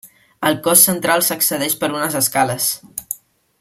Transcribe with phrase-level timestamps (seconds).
[0.47, 2.71] Al cos central s'accedeix per unes escales.